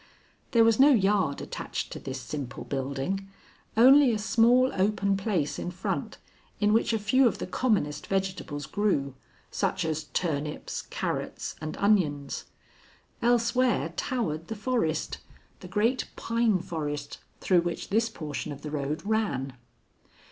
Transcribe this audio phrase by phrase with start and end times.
[0.49, 3.29] There was no yard attached to this simple building,
[3.77, 6.17] only a small open place in front
[6.59, 9.13] in which a few of the commonest vegetables grew,
[9.51, 12.45] such as turnips, carrots, and onions.
[13.21, 15.19] Elsewhere towered the forest
[15.59, 19.53] the great pine forest through which this portion of the road ran.